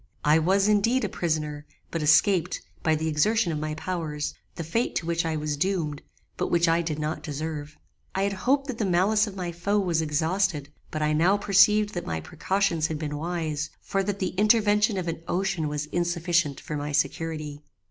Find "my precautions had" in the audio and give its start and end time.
12.07-12.97